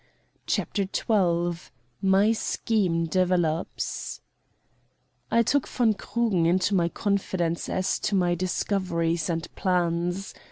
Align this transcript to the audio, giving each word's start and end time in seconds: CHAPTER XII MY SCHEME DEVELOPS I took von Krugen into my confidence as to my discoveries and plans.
CHAPTER 0.47 0.89
XII 0.91 1.61
MY 2.01 2.31
SCHEME 2.31 3.05
DEVELOPS 3.05 4.21
I 5.29 5.43
took 5.43 5.67
von 5.67 5.93
Krugen 5.93 6.47
into 6.47 6.73
my 6.73 6.89
confidence 6.89 7.69
as 7.69 7.99
to 7.99 8.15
my 8.15 8.33
discoveries 8.33 9.29
and 9.29 9.47
plans. 9.53 10.33